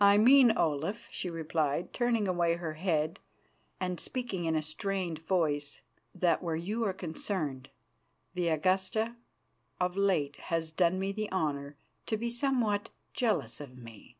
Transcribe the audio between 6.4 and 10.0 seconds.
where you are concerned, the Augusta of